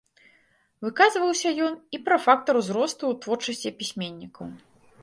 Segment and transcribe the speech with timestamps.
[0.85, 4.47] Выказваўся ён і пра фактар узросту ў творчасці пісьменнікаў.